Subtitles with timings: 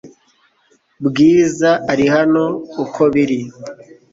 [1.07, 2.43] Bwiza ari hano
[2.83, 3.39] uko biri